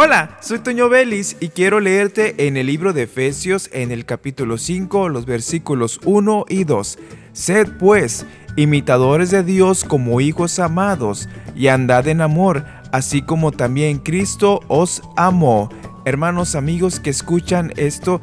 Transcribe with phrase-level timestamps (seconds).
[0.00, 4.56] Hola, soy Toño Vélez y quiero leerte en el libro de Efesios en el capítulo
[4.56, 6.98] 5, los versículos 1 y 2.
[7.32, 8.24] Sed pues
[8.54, 15.02] imitadores de Dios como hijos amados y andad en amor, así como también Cristo os
[15.16, 15.68] amó.
[16.04, 18.20] Hermanos, amigos que escuchan esto,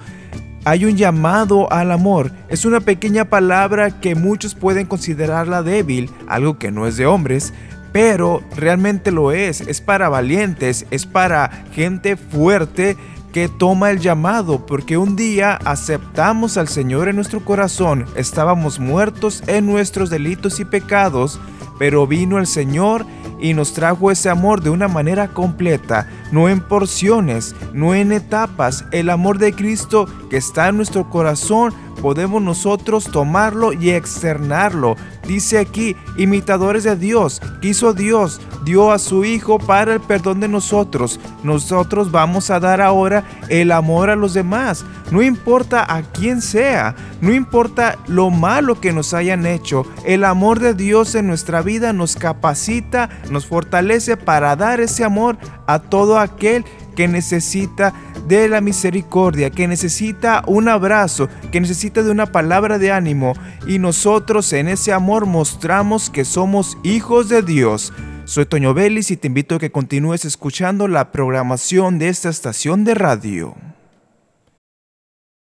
[0.64, 2.32] hay un llamado al amor.
[2.48, 7.54] Es una pequeña palabra que muchos pueden considerarla débil, algo que no es de hombres,
[7.96, 12.98] pero realmente lo es, es para valientes, es para gente fuerte
[13.32, 19.44] que toma el llamado, porque un día aceptamos al Señor en nuestro corazón, estábamos muertos
[19.48, 21.40] en nuestros delitos y pecados,
[21.80, 23.06] pero vino el Señor
[23.40, 28.84] y nos trajo ese amor de una manera completa, no en porciones, no en etapas.
[28.92, 31.74] El amor de Cristo que está en nuestro corazón,
[32.06, 34.96] podemos nosotros tomarlo y externarlo.
[35.28, 40.48] Dice aquí, imitadores de Dios, quiso Dios, dio a su Hijo para el perdón de
[40.48, 41.20] nosotros.
[41.42, 44.86] Nosotros vamos a dar ahora el amor a los demás.
[45.10, 50.60] No importa a quién sea, no importa lo malo que nos hayan hecho, el amor
[50.60, 56.20] de Dios en nuestra vida nos capacita, nos fortalece para dar ese amor a todo
[56.20, 56.66] aquel
[56.96, 57.94] que necesita
[58.28, 63.34] de la misericordia, que necesita un abrazo, que necesita de una palabra de ánimo.
[63.68, 67.94] Y nosotros en ese amor mostramos que somos hijos de Dios.
[68.26, 72.84] Soy Toño Vélez y te invito a que continúes escuchando la programación de esta estación
[72.84, 73.56] de radio.